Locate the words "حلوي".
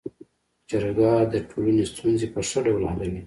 2.91-3.19